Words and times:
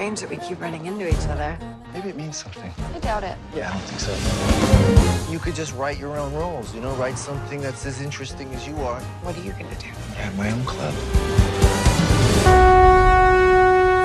strange 0.00 0.20
that 0.20 0.30
we 0.30 0.38
keep 0.38 0.58
running 0.62 0.86
into 0.86 1.06
each 1.06 1.28
other. 1.28 1.58
Maybe 1.92 2.08
it 2.08 2.16
means 2.16 2.38
something. 2.38 2.72
I 2.94 2.98
doubt 3.00 3.22
it. 3.22 3.36
Yeah, 3.54 3.68
I 3.68 3.72
don't 3.74 3.82
think 3.82 4.00
so. 4.00 5.30
You 5.30 5.38
could 5.38 5.54
just 5.54 5.74
write 5.74 5.98
your 5.98 6.16
own 6.16 6.32
rules, 6.32 6.74
you 6.74 6.80
know, 6.80 6.94
write 6.94 7.18
something 7.18 7.60
that's 7.60 7.84
as 7.84 8.00
interesting 8.00 8.50
as 8.54 8.66
you 8.66 8.74
are. 8.76 9.02
What 9.22 9.36
are 9.36 9.42
you 9.42 9.52
gonna 9.52 9.74
do? 9.74 9.88
I 9.88 10.22
Have 10.22 10.38
my 10.38 10.50
own 10.50 10.64
club. 10.64 10.94
Is 10.94 11.04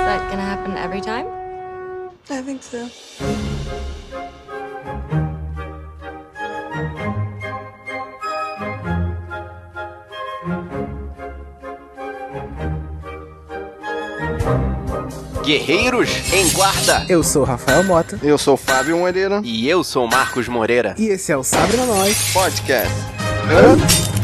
that 0.09 0.29
gonna 0.29 0.41
happen 0.41 0.75
every 0.75 0.99
time? 0.99 1.27
I 2.29 2.41
think 2.41 2.61
so. 2.61 3.54
Guerreiros 15.45 16.09
em 16.33 16.49
Guarda. 16.49 17.05
Eu 17.07 17.21
sou 17.21 17.43
o 17.43 17.45
Rafael 17.45 17.83
Mota. 17.83 18.19
Eu 18.23 18.35
sou 18.35 18.57
Fábio 18.57 18.97
Moreira. 18.97 19.41
E 19.43 19.69
eu 19.69 19.83
sou 19.83 20.07
Marcos 20.07 20.47
Moreira. 20.47 20.95
E 20.97 21.07
esse 21.07 21.31
é 21.31 21.37
o 21.37 21.43
Sabre 21.43 21.77
na 21.77 21.85
Nós 21.85 22.33
Podcast. 22.33 22.91
E 24.11 24.14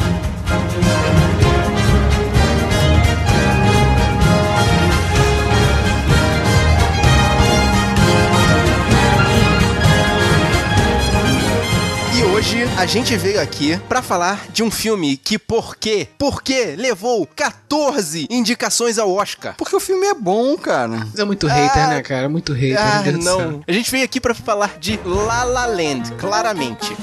a 12.81 12.85
gente 12.88 13.16
veio 13.16 13.40
aqui 13.40 13.77
pra 13.88 14.02
falar 14.02 14.48
de 14.52 14.63
um 14.63 14.71
filme 14.71 15.16
que 15.16 15.38
por 15.38 15.76
quê? 15.76 16.08
Por 16.17 16.41
quê? 16.41 16.73
Levou 16.76 17.27
14 17.27 18.26
indicações 18.27 18.98
ao 18.98 19.13
Oscar. 19.13 19.54
Porque 19.55 19.76
o 19.76 19.80
filme 19.80 20.07
é 20.07 20.16
bom, 20.16 20.57
cara. 20.57 21.05
É 21.16 21.23
muito 21.23 21.45
hater, 21.45 21.90
né, 21.90 22.01
cara? 22.01 22.27
Muito 22.27 22.54
hater. 22.54 22.79
Ah, 22.79 23.04
não. 23.21 23.63
A 23.68 23.71
gente 23.71 23.91
veio 23.91 24.04
aqui 24.04 24.20
pra 24.20 24.34
falar 24.34 24.79
de 24.79 24.99
La 25.05 25.43
La 25.43 25.68
Land, 25.68 26.12
claramente. 26.13 26.98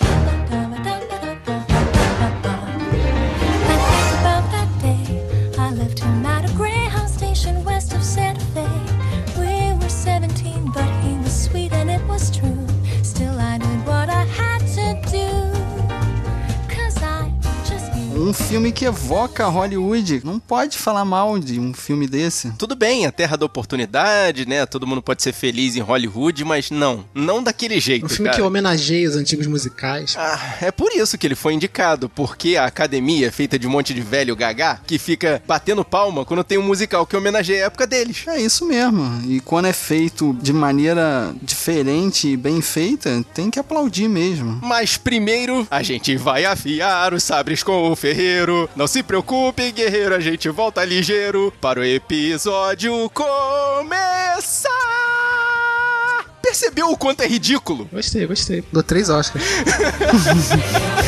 Um 18.28 18.32
filme 18.34 18.70
que 18.72 18.84
evoca 18.84 19.46
Hollywood. 19.46 20.20
Não 20.22 20.38
pode 20.38 20.76
falar 20.76 21.02
mal 21.02 21.38
de 21.38 21.58
um 21.58 21.72
filme 21.72 22.06
desse. 22.06 22.52
Tudo 22.58 22.76
bem, 22.76 23.06
a 23.06 23.10
terra 23.10 23.38
da 23.38 23.46
oportunidade, 23.46 24.46
né? 24.46 24.66
Todo 24.66 24.86
mundo 24.86 25.00
pode 25.00 25.22
ser 25.22 25.32
feliz 25.32 25.76
em 25.76 25.80
Hollywood, 25.80 26.44
mas 26.44 26.70
não, 26.70 27.06
não 27.14 27.42
daquele 27.42 27.80
jeito, 27.80 28.04
Um 28.04 28.08
filme 28.10 28.26
cara. 28.26 28.36
que 28.36 28.42
homenageia 28.46 29.08
os 29.08 29.16
antigos 29.16 29.46
musicais. 29.46 30.14
Ah, 30.18 30.56
é 30.60 30.70
por 30.70 30.92
isso 30.92 31.16
que 31.16 31.26
ele 31.26 31.34
foi 31.34 31.54
indicado, 31.54 32.06
porque 32.10 32.54
a 32.56 32.66
academia 32.66 33.28
é 33.28 33.30
feita 33.30 33.58
de 33.58 33.66
um 33.66 33.70
monte 33.70 33.94
de 33.94 34.02
velho 34.02 34.36
gagá 34.36 34.78
que 34.86 34.98
fica 34.98 35.42
batendo 35.46 35.82
palma 35.82 36.22
quando 36.26 36.44
tem 36.44 36.58
um 36.58 36.62
musical 36.62 37.06
que 37.06 37.16
homenageia 37.16 37.62
a 37.62 37.66
época 37.68 37.86
deles. 37.86 38.24
É 38.28 38.38
isso 38.38 38.66
mesmo. 38.66 39.22
E 39.26 39.40
quando 39.40 39.68
é 39.68 39.72
feito 39.72 40.36
de 40.42 40.52
maneira 40.52 41.34
diferente 41.40 42.28
e 42.28 42.36
bem 42.36 42.60
feita, 42.60 43.24
tem 43.32 43.50
que 43.50 43.58
aplaudir 43.58 44.06
mesmo. 44.06 44.60
Mas 44.62 44.98
primeiro, 44.98 45.66
a 45.70 45.82
gente 45.82 46.14
vai 46.18 46.44
afiar 46.44 47.14
os 47.14 47.22
sabres 47.22 47.62
com 47.62 47.90
o 47.90 47.96
ferreiro. 48.19 48.69
Não 48.74 48.88
se 48.88 49.00
preocupe, 49.02 49.70
guerreiro, 49.70 50.14
a 50.14 50.19
gente 50.19 50.48
volta 50.48 50.84
ligeiro 50.84 51.52
para 51.61 51.78
o 51.78 51.84
episódio 51.84 53.08
começar. 53.10 54.69
Percebeu 56.42 56.91
o 56.91 56.97
quanto 56.97 57.20
é 57.20 57.28
ridículo? 57.28 57.88
Gostei, 57.92 58.27
gostei. 58.27 58.65
Dou 58.72 58.82
três 58.82 59.09
Oscars. 59.09 59.44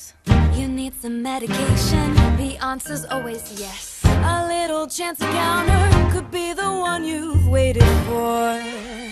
You 0.53 0.67
need 0.67 0.93
some 1.01 1.21
medication, 1.21 2.13
the 2.37 2.57
answer's 2.61 3.05
always 3.05 3.59
yes. 3.59 4.01
A 4.05 4.47
little 4.47 4.87
chance 4.87 5.19
encounter 5.21 6.11
could 6.11 6.29
be 6.31 6.53
the 6.53 6.69
one 6.69 7.03
you've 7.03 7.47
waited 7.47 7.91
for. 8.05 9.10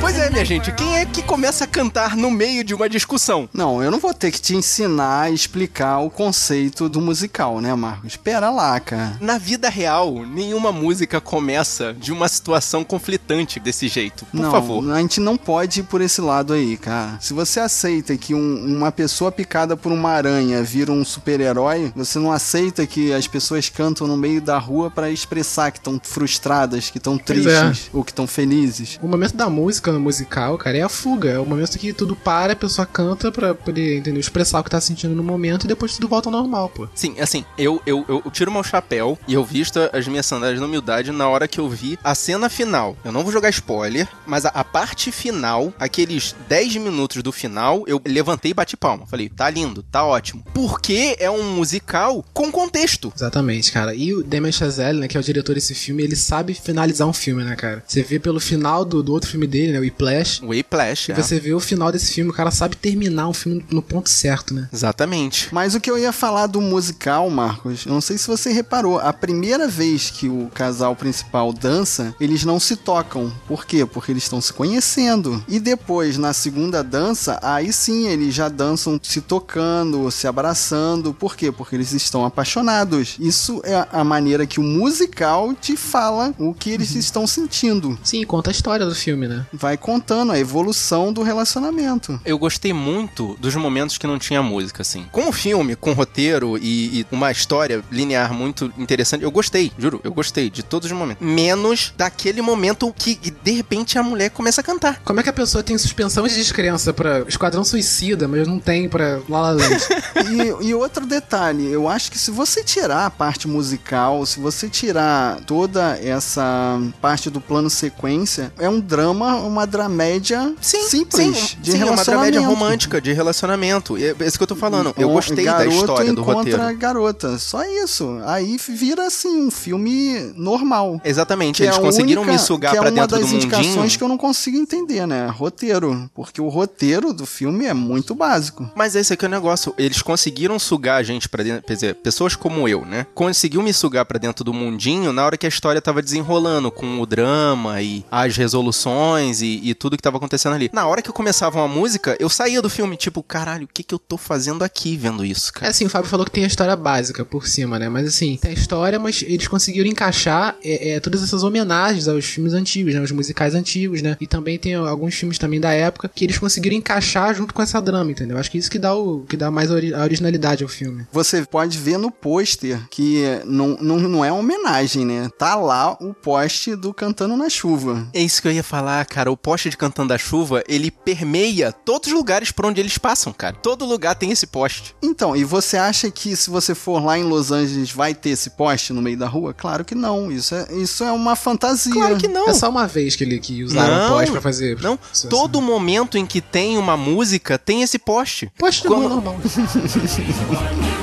Pois 0.00 0.18
é, 0.18 0.28
minha 0.30 0.44
gente, 0.44 0.72
quem 0.72 0.96
é 0.96 1.06
que 1.06 1.22
começa 1.22 1.62
a 1.62 1.66
cantar 1.66 2.16
no 2.16 2.28
meio 2.28 2.64
de 2.64 2.74
uma 2.74 2.88
discussão? 2.88 3.48
Não, 3.54 3.80
eu 3.80 3.88
não 3.88 4.00
vou 4.00 4.12
ter 4.12 4.32
que 4.32 4.40
te 4.40 4.54
ensinar 4.56 5.20
a 5.22 5.30
explicar 5.30 6.00
o 6.00 6.10
conceito 6.10 6.88
do 6.88 7.00
musical, 7.00 7.60
né, 7.60 7.72
Marcos? 7.74 8.08
Espera 8.14 8.50
lá, 8.50 8.80
cara. 8.80 9.16
Na 9.20 9.38
vida 9.38 9.68
real, 9.68 10.26
nenhuma 10.26 10.72
música 10.72 11.20
começa 11.20 11.94
de 11.94 12.10
uma 12.10 12.26
situação 12.26 12.82
conflitante 12.82 13.60
desse 13.60 13.86
jeito. 13.86 14.26
Por 14.26 14.40
não, 14.40 14.50
favor. 14.50 14.90
a 14.92 14.98
gente 15.00 15.20
não 15.20 15.36
pode 15.36 15.80
ir 15.80 15.84
por 15.84 16.00
esse 16.00 16.20
lado 16.20 16.52
aí, 16.52 16.76
cara. 16.76 17.16
Se 17.20 17.32
você 17.32 17.60
aceita 17.60 18.16
que 18.16 18.34
um- 18.34 18.76
uma 18.76 18.90
pessoa 18.90 19.30
picada 19.30 19.76
por 19.76 19.92
uma 19.92 20.10
aranha 20.10 20.64
vira 20.64 20.90
um 20.90 21.04
super-herói, 21.04 21.92
você 21.94 22.18
não 22.18 22.32
aceita 22.32 22.84
que 22.88 23.12
as 23.12 23.28
pessoas 23.28 23.68
cantam 23.68 24.08
no 24.08 24.16
meio 24.16 24.42
da 24.42 24.58
rua 24.58 24.90
pra 24.90 25.10
expressar 25.10 25.70
que 25.70 25.78
estão 25.78 26.00
frustradas, 26.02 26.90
que 26.90 26.98
estão 26.98 27.14
é. 27.14 27.18
tristes 27.18 27.88
ou 28.02 28.04
que 28.04 28.10
estão 28.12 28.26
felizes. 28.26 28.98
O 29.00 29.08
momento 29.08 29.36
da 29.36 29.48
música 29.48 29.92
no 29.92 30.00
musical, 30.00 30.58
cara, 30.58 30.76
é 30.76 30.82
a 30.82 30.88
fuga. 30.88 31.30
É 31.30 31.38
o 31.38 31.46
momento 31.46 31.78
que 31.78 31.92
tudo 31.92 32.14
para, 32.14 32.52
a 32.52 32.56
pessoa 32.56 32.84
canta 32.84 33.30
pra 33.32 33.54
poder, 33.54 33.98
entendeu? 33.98 34.20
Expressar 34.20 34.60
o 34.60 34.64
que 34.64 34.70
tá 34.70 34.80
sentindo 34.80 35.14
no 35.14 35.22
momento 35.22 35.64
e 35.64 35.68
depois 35.68 35.94
tudo 35.94 36.08
volta 36.08 36.28
ao 36.28 36.32
normal, 36.32 36.68
pô. 36.68 36.88
Sim, 36.94 37.18
assim, 37.20 37.44
eu, 37.56 37.80
eu, 37.86 38.04
eu 38.08 38.22
tiro 38.30 38.52
meu 38.52 38.62
chapéu 38.62 39.18
e 39.26 39.34
eu 39.34 39.44
visto 39.44 39.78
as 39.92 40.06
minhas 40.06 40.26
sandálias 40.26 40.60
na 40.60 40.66
humildade 40.66 41.12
na 41.12 41.28
hora 41.28 41.48
que 41.48 41.60
eu 41.60 41.68
vi 41.68 41.98
a 42.02 42.14
cena 42.14 42.48
final. 42.48 42.96
Eu 43.04 43.12
não 43.12 43.22
vou 43.22 43.32
jogar 43.32 43.48
spoiler, 43.50 44.08
mas 44.26 44.44
a, 44.44 44.48
a 44.48 44.64
parte 44.64 45.12
final, 45.12 45.72
aqueles 45.78 46.34
10 46.48 46.76
minutos 46.76 47.22
do 47.22 47.32
final, 47.32 47.84
eu 47.86 48.00
levantei 48.04 48.50
e 48.50 48.54
bati 48.54 48.76
palma. 48.76 49.06
Falei, 49.06 49.28
tá 49.28 49.48
lindo, 49.48 49.82
tá 49.82 50.04
ótimo. 50.04 50.44
Porque 50.52 51.16
é 51.18 51.30
um 51.30 51.54
musical 51.54 52.24
com 52.32 52.50
contexto. 52.50 53.12
Exatamente, 53.14 53.70
cara. 53.70 53.94
E 53.94 54.12
o 54.12 54.22
Damien 54.22 54.52
Chazelle, 54.52 54.98
né, 54.98 55.08
que 55.08 55.16
é 55.16 55.20
o 55.20 55.22
diretor 55.22 55.54
desse 55.54 55.74
filme, 55.74 56.02
ele 56.02 56.16
sabe 56.16 56.54
finalizar 56.54 57.06
um 57.06 57.12
filme, 57.12 57.44
né, 57.44 57.54
cara? 57.54 57.82
Você 57.92 58.02
vê 58.02 58.18
pelo 58.18 58.40
final 58.40 58.86
do, 58.86 59.02
do 59.02 59.12
outro 59.12 59.28
filme 59.28 59.46
dele, 59.46 59.72
né, 59.72 59.78
o 59.78 59.82
Whiplash, 59.82 60.42
Whiplash, 60.42 61.10
e 61.10 61.12
é. 61.12 61.14
você 61.14 61.38
vê 61.38 61.52
o 61.52 61.60
final 61.60 61.92
desse 61.92 62.14
filme, 62.14 62.30
o 62.30 62.32
cara 62.32 62.50
sabe 62.50 62.74
terminar 62.74 63.28
um 63.28 63.34
filme 63.34 63.62
no 63.70 63.82
ponto 63.82 64.08
certo, 64.08 64.54
né? 64.54 64.66
Exatamente. 64.72 65.48
Mas 65.52 65.74
o 65.74 65.80
que 65.80 65.90
eu 65.90 65.98
ia 65.98 66.10
falar 66.10 66.46
do 66.46 66.58
musical, 66.58 67.28
Marcos, 67.28 67.84
eu 67.84 67.92
não 67.92 68.00
sei 68.00 68.16
se 68.16 68.26
você 68.26 68.50
reparou, 68.50 68.98
a 68.98 69.12
primeira 69.12 69.68
vez 69.68 70.08
que 70.08 70.26
o 70.26 70.50
casal 70.54 70.96
principal 70.96 71.52
dança, 71.52 72.14
eles 72.18 72.46
não 72.46 72.58
se 72.58 72.76
tocam. 72.76 73.30
Por 73.46 73.66
quê? 73.66 73.84
Porque 73.84 74.10
eles 74.10 74.22
estão 74.22 74.40
se 74.40 74.54
conhecendo. 74.54 75.44
E 75.46 75.60
depois, 75.60 76.16
na 76.16 76.32
segunda 76.32 76.82
dança, 76.82 77.38
aí 77.42 77.74
sim 77.74 78.06
eles 78.08 78.34
já 78.34 78.48
dançam 78.48 78.98
se 79.02 79.20
tocando, 79.20 80.10
se 80.10 80.26
abraçando. 80.26 81.12
Por 81.12 81.36
quê? 81.36 81.52
Porque 81.52 81.76
eles 81.76 81.92
estão 81.92 82.24
apaixonados. 82.24 83.16
Isso 83.20 83.60
é 83.64 83.86
a 83.92 84.02
maneira 84.02 84.46
que 84.46 84.60
o 84.60 84.62
musical 84.62 85.52
te 85.52 85.76
fala 85.76 86.34
o 86.38 86.54
que 86.54 86.70
eles 86.70 86.94
estão 86.94 87.26
sentindo. 87.26 87.71
Sim, 88.02 88.24
conta 88.24 88.50
a 88.50 88.52
história 88.52 88.86
do 88.86 88.94
filme, 88.94 89.28
né? 89.28 89.46
Vai 89.52 89.76
contando 89.76 90.32
a 90.32 90.38
evolução 90.38 91.12
do 91.12 91.22
relacionamento. 91.22 92.20
Eu 92.24 92.38
gostei 92.38 92.72
muito 92.72 93.36
dos 93.40 93.54
momentos 93.54 93.98
que 93.98 94.06
não 94.06 94.18
tinha 94.18 94.42
música, 94.42 94.82
assim. 94.82 95.06
Com 95.10 95.28
o 95.28 95.32
filme, 95.32 95.76
com 95.76 95.92
roteiro 95.92 96.58
e, 96.58 97.00
e 97.00 97.06
uma 97.10 97.30
história 97.30 97.82
linear 97.90 98.32
muito 98.32 98.72
interessante, 98.78 99.22
eu 99.24 99.30
gostei, 99.30 99.72
juro, 99.78 100.00
eu 100.04 100.12
gostei 100.12 100.50
de 100.50 100.62
todos 100.62 100.90
os 100.90 100.96
momentos. 100.96 101.26
Menos 101.26 101.92
daquele 101.96 102.42
momento 102.42 102.92
que, 102.96 103.18
de 103.42 103.52
repente, 103.52 103.98
a 103.98 104.02
mulher 104.02 104.30
começa 104.30 104.60
a 104.60 104.64
cantar. 104.64 105.00
Como 105.04 105.20
é 105.20 105.22
que 105.22 105.28
a 105.28 105.32
pessoa 105.32 105.62
tem 105.62 105.76
suspensão 105.78 106.26
de 106.26 106.34
descrença 106.34 106.92
pra 106.92 107.20
Esquadrão 107.20 107.64
Suicida, 107.64 108.26
mas 108.28 108.46
não 108.46 108.58
tem 108.58 108.88
pra 108.88 109.20
La 109.28 109.40
La 109.40 109.50
Land? 109.50 109.82
e, 110.62 110.68
e 110.68 110.74
outro 110.74 111.06
detalhe, 111.06 111.70
eu 111.70 111.88
acho 111.88 112.10
que 112.10 112.18
se 112.18 112.30
você 112.30 112.62
tirar 112.62 113.06
a 113.06 113.10
parte 113.10 113.48
musical, 113.48 114.24
se 114.26 114.40
você 114.40 114.68
tirar 114.68 115.40
toda 115.40 115.98
essa 115.98 116.80
parte 117.00 117.30
do 117.30 117.40
plano 117.40 117.61
sequência, 117.70 118.52
é 118.58 118.68
um 118.68 118.80
drama, 118.80 119.36
uma 119.36 119.66
dramédia 119.66 120.54
Sim, 120.60 120.82
simples 120.84 121.36
sim, 121.38 121.56
de 121.60 121.72
sim, 121.72 121.78
é 121.78 121.84
uma 121.84 121.92
relacionamento. 121.92 122.32
dramédia 122.32 122.40
romântica 122.40 123.00
de 123.00 123.12
relacionamento. 123.12 123.96
É 123.96 124.14
isso 124.26 124.36
que 124.38 124.42
eu 124.42 124.46
tô 124.46 124.56
falando. 124.56 124.94
Eu 124.96 125.08
Um 125.10 125.12
gostei 125.14 125.44
da 125.44 125.66
história 125.66 126.12
do 126.12 126.20
encontra 126.22 126.56
roteiro. 126.56 126.78
garota, 126.78 127.38
só 127.38 127.62
isso. 127.64 128.18
Aí 128.24 128.56
vira 128.68 129.06
assim 129.06 129.46
um 129.46 129.50
filme 129.50 130.32
normal. 130.36 131.00
Exatamente, 131.04 131.58
Que 131.58 131.62
é 131.64 131.66
eles 131.66 131.78
a 131.78 131.80
conseguiram 131.80 132.22
única- 132.22 132.32
me 132.32 132.38
sugar 132.38 132.72
pra 132.76 132.88
é 132.88 132.90
uma 132.90 132.90
dentro 132.90 133.16
do 133.16 133.20
das 133.20 133.30
mundinho. 133.32 133.42
indicações 133.54 133.96
que 133.96 134.02
eu 134.04 134.08
não 134.08 134.18
consigo 134.18 134.56
entender, 134.56 135.06
né? 135.06 135.26
Roteiro, 135.28 136.10
porque 136.14 136.40
o 136.40 136.48
roteiro 136.48 137.12
do 137.12 137.26
filme 137.26 137.66
é 137.66 137.74
muito 137.74 138.14
básico. 138.14 138.70
Mas 138.74 138.94
esse 138.94 139.12
aqui 139.12 139.24
é 139.24 139.28
o 139.28 139.30
negócio. 139.30 139.74
Eles 139.78 140.02
conseguiram 140.02 140.58
sugar 140.58 140.96
a 140.98 141.02
gente 141.02 141.28
pra 141.28 141.42
dentro. 141.42 141.62
Quer 141.66 141.74
dizer, 141.74 141.94
pessoas 141.96 142.34
como 142.36 142.68
eu, 142.68 142.84
né? 142.84 143.06
Conseguiu 143.14 143.62
me 143.62 143.72
sugar 143.72 144.04
pra 144.04 144.18
dentro 144.18 144.44
do 144.44 144.52
mundinho 144.52 145.12
na 145.12 145.24
hora 145.24 145.36
que 145.36 145.46
a 145.46 145.48
história 145.48 145.80
tava 145.80 146.02
desenrolando, 146.02 146.70
com 146.70 147.00
o 147.00 147.06
drama 147.06 147.51
e 147.80 148.04
as 148.10 148.36
resoluções 148.36 149.42
e, 149.42 149.60
e 149.62 149.74
tudo 149.74 149.96
que 149.96 150.02
tava 150.02 150.16
acontecendo 150.16 150.54
ali. 150.54 150.70
Na 150.72 150.86
hora 150.86 151.02
que 151.02 151.12
começava 151.12 151.58
uma 151.58 151.68
música, 151.68 152.16
eu 152.18 152.28
saía 152.28 152.62
do 152.62 152.70
filme, 152.70 152.96
tipo, 152.96 153.22
caralho, 153.22 153.64
o 153.64 153.68
que 153.72 153.82
que 153.82 153.94
eu 153.94 153.98
tô 153.98 154.16
fazendo 154.16 154.62
aqui 154.62 154.96
vendo 154.96 155.24
isso, 155.24 155.50
É 155.56 155.60
cara? 155.60 155.70
assim, 155.70 155.84
o 155.86 155.90
Fábio 155.90 156.08
falou 156.08 156.24
que 156.26 156.32
tem 156.32 156.44
a 156.44 156.46
história 156.46 156.74
básica 156.76 157.24
por 157.24 157.46
cima, 157.46 157.78
né? 157.78 157.88
Mas 157.88 158.06
assim, 158.08 158.36
tem 158.40 158.50
a 158.50 158.54
história, 158.54 158.98
mas 158.98 159.22
eles 159.22 159.48
conseguiram 159.48 159.88
encaixar 159.88 160.56
é, 160.62 160.92
é, 160.94 161.00
todas 161.00 161.22
essas 161.22 161.42
homenagens 161.42 162.08
aos 162.08 162.24
filmes 162.24 162.52
antigos, 162.54 162.94
né? 162.94 163.00
Os 163.00 163.10
musicais 163.10 163.54
antigos, 163.54 164.02
né? 164.02 164.16
E 164.20 164.26
também 164.26 164.58
tem 164.58 164.74
alguns 164.74 165.14
filmes 165.14 165.38
também 165.38 165.60
da 165.60 165.72
época 165.72 166.10
que 166.14 166.24
eles 166.24 166.38
conseguiram 166.38 166.76
encaixar 166.76 167.34
junto 167.34 167.52
com 167.54 167.62
essa 167.62 167.80
drama, 167.80 168.10
entendeu? 168.10 168.38
Acho 168.38 168.50
que 168.50 168.58
isso 168.58 168.70
que 168.70 168.78
dá, 168.78 168.94
o, 168.94 169.24
que 169.28 169.36
dá 169.36 169.50
mais 169.50 169.70
ori- 169.70 169.94
a 169.94 170.02
originalidade 170.02 170.62
ao 170.62 170.68
filme. 170.68 171.06
Você 171.12 171.44
pode 171.44 171.76
ver 171.78 171.98
no 171.98 172.10
pôster 172.10 172.80
que 172.90 173.22
não, 173.44 173.76
não, 173.80 173.98
não 174.00 174.24
é 174.24 174.30
uma 174.32 174.40
homenagem, 174.40 175.04
né? 175.04 175.28
Tá 175.38 175.54
lá 175.54 175.92
o 176.00 176.12
poste 176.14 176.74
do 176.76 176.92
Cantando 176.92 177.36
na 177.42 177.50
Chuva. 177.50 178.06
É 178.14 178.20
isso 178.22 178.40
que 178.40 178.48
eu 178.48 178.52
ia 178.52 178.62
falar, 178.62 179.04
cara. 179.06 179.30
O 179.30 179.36
poste 179.36 179.68
de 179.70 179.76
Cantando 179.76 180.08
da 180.10 180.18
Chuva, 180.18 180.62
ele 180.68 180.90
permeia 180.90 181.72
todos 181.72 182.08
os 182.08 182.14
lugares 182.14 182.50
por 182.50 182.66
onde 182.66 182.80
eles 182.80 182.96
passam, 182.98 183.32
cara. 183.32 183.54
Todo 183.56 183.84
lugar 183.84 184.14
tem 184.14 184.30
esse 184.30 184.46
poste. 184.46 184.94
Então, 185.02 185.34
e 185.36 185.44
você 185.44 185.76
acha 185.76 186.10
que 186.10 186.34
se 186.36 186.48
você 186.50 186.74
for 186.74 187.02
lá 187.04 187.18
em 187.18 187.24
Los 187.24 187.50
Angeles 187.52 187.90
vai 187.90 188.14
ter 188.14 188.30
esse 188.30 188.50
poste 188.50 188.92
no 188.92 189.02
meio 189.02 189.16
da 189.18 189.26
rua? 189.28 189.52
Claro 189.52 189.84
que 189.84 189.94
não. 189.94 190.30
Isso 190.30 190.54
é, 190.54 190.66
isso 190.74 191.04
é 191.04 191.12
uma 191.12 191.36
fantasia. 191.36 191.92
Claro 191.92 192.16
que 192.16 192.28
não. 192.28 192.48
É 192.48 192.54
só 192.54 192.68
uma 192.68 192.86
vez 192.86 193.16
que, 193.16 193.24
ele, 193.24 193.38
que 193.38 193.62
usaram 193.64 193.94
Não, 193.96 194.06
o 194.06 194.10
pós 194.18 194.30
pra 194.30 194.40
fazer. 194.40 194.80
Não, 194.80 194.98
Isso, 195.12 195.28
todo 195.28 195.58
assim. 195.58 195.66
momento 195.66 196.16
em 196.16 196.24
que 196.26 196.40
tem 196.40 196.78
uma 196.78 196.96
música 196.96 197.58
tem 197.58 197.82
esse 197.82 197.98
poste. 197.98 198.50
Poste 198.58 198.82
de 198.82 198.88
Quando- 198.88 199.08
normal. 199.08 199.36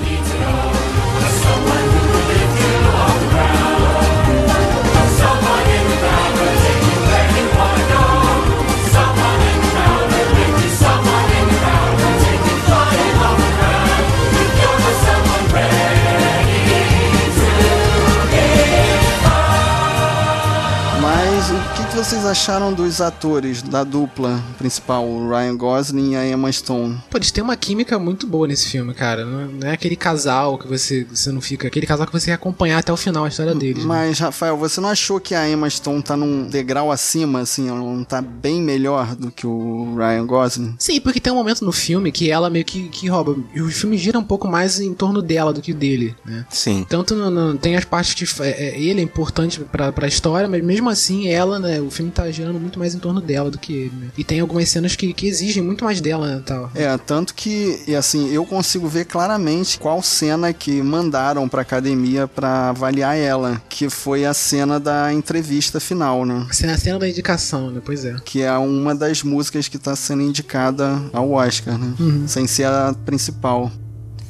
vocês 21.99 22.25
acharam 22.25 22.71
dos 22.73 23.01
atores 23.01 23.61
da 23.61 23.83
dupla 23.83 24.41
principal, 24.57 25.05
o 25.05 25.29
Ryan 25.29 25.57
Gosling 25.57 26.13
e 26.13 26.15
a 26.15 26.25
Emma 26.25 26.49
Stone? 26.49 26.97
Pô, 27.09 27.17
eles 27.17 27.29
têm 27.29 27.43
uma 27.43 27.57
química 27.57 27.99
muito 27.99 28.25
boa 28.25 28.47
nesse 28.47 28.67
filme, 28.69 28.93
cara. 28.93 29.25
Não 29.25 29.47
não 29.49 29.67
é 29.67 29.73
aquele 29.73 29.97
casal 29.97 30.57
que 30.57 30.65
você, 30.65 31.03
você 31.03 31.29
não 31.29 31.41
fica. 31.41 31.67
Aquele 31.67 31.85
casal 31.85 32.07
que 32.07 32.13
você 32.13 32.27
quer 32.27 32.33
acompanhar 32.33 32.79
até 32.79 32.93
o 32.93 32.95
final 32.97 33.25
a 33.25 33.27
história 33.27 33.53
deles. 33.53 33.83
né? 33.83 33.85
Mas, 33.85 34.17
Rafael, 34.19 34.55
você 34.57 34.79
não 34.79 34.87
achou 34.87 35.19
que 35.19 35.35
a 35.35 35.49
Emma 35.49 35.69
Stone 35.69 36.01
tá 36.01 36.15
num 36.15 36.47
degrau 36.47 36.89
acima, 36.89 37.41
assim, 37.41 37.67
ela 37.67 37.79
não 37.79 38.03
tá 38.05 38.21
bem 38.21 38.61
melhor 38.61 39.13
do 39.15 39.29
que 39.29 39.45
o 39.45 39.95
Ryan 39.97 40.25
Gosling? 40.25 40.75
Sim, 40.79 41.01
porque 41.01 41.19
tem 41.19 41.33
um 41.33 41.35
momento 41.35 41.65
no 41.65 41.71
filme 41.73 42.13
que 42.13 42.31
ela 42.31 42.49
meio 42.49 42.63
que, 42.63 42.87
que 42.87 43.09
rouba. 43.09 43.35
E 43.53 43.61
o 43.61 43.67
filme 43.69 43.97
gira 43.97 44.17
um 44.17 44.23
pouco 44.23 44.47
mais 44.47 44.79
em 44.79 44.93
torno 44.93 45.21
dela 45.21 45.51
do 45.51 45.61
que 45.61 45.73
dele, 45.73 46.15
né? 46.25 46.45
Sim. 46.49 46.85
Tanto 46.87 47.13
no- 47.13 47.29
no- 47.29 47.57
tem 47.57 47.75
as 47.75 47.83
partes 47.83 48.13
que 48.13 48.41
é, 48.43 48.49
é, 48.69 48.79
ele 48.81 49.01
é 49.01 49.03
importante 49.03 49.59
pra, 49.59 49.91
pra 49.91 50.07
história, 50.07 50.47
mas 50.47 50.63
mesmo 50.63 50.89
assim 50.89 51.27
ela, 51.27 51.59
né? 51.59 51.81
O 51.89 51.91
filme 51.91 52.11
tá 52.11 52.29
girando 52.29 52.59
muito 52.59 52.77
mais 52.77 52.93
em 52.93 52.99
torno 52.99 53.19
dela 53.19 53.49
do 53.49 53.57
que 53.57 53.73
ele, 53.73 53.95
né? 53.95 54.07
E 54.17 54.23
tem 54.23 54.39
algumas 54.39 54.69
cenas 54.69 54.95
que, 54.95 55.11
que 55.13 55.27
exigem 55.27 55.63
muito 55.63 55.83
mais 55.83 55.99
dela, 55.99 56.35
né? 56.35 56.43
Tal. 56.45 56.71
É, 56.75 56.95
tanto 56.97 57.33
que, 57.33 57.81
e 57.87 57.95
assim, 57.95 58.31
eu 58.31 58.45
consigo 58.45 58.87
ver 58.87 59.05
claramente 59.05 59.79
qual 59.79 60.01
cena 60.03 60.53
que 60.53 60.81
mandaram 60.81 61.49
pra 61.49 61.63
academia 61.63 62.27
pra 62.27 62.69
avaliar 62.69 63.17
ela, 63.17 63.61
que 63.67 63.89
foi 63.89 64.25
a 64.25 64.33
cena 64.33 64.79
da 64.79 65.11
entrevista 65.11 65.79
final, 65.79 66.25
né? 66.25 66.45
A 66.47 66.53
cena, 66.53 66.73
a 66.73 66.77
cena 66.77 66.99
da 66.99 67.09
indicação, 67.09 67.71
né? 67.71 67.81
Pois 67.83 68.05
é. 68.05 68.15
Que 68.23 68.43
é 68.43 68.55
uma 68.57 68.93
das 68.93 69.23
músicas 69.23 69.67
que 69.67 69.79
tá 69.79 69.95
sendo 69.95 70.21
indicada 70.21 71.01
ao 71.11 71.31
Oscar, 71.31 71.77
né? 71.77 71.93
Sem 72.27 72.45
ser 72.45 72.65
a 72.65 72.95
principal. 73.05 73.71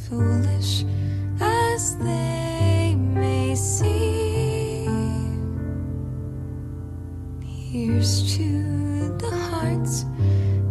foolish 0.09 0.85
as 1.39 1.95
they 1.97 2.28
Here's 7.71 8.35
to 8.35 9.15
the 9.19 9.29
hearts 9.29 10.03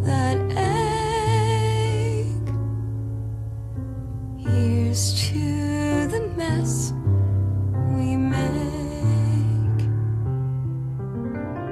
that 0.03 0.37
ache. 0.51 2.27
Here's 4.37 5.31
to 5.31 6.09
the 6.09 6.29
mess 6.37 6.93
we 7.95 8.17
make. 8.17 8.39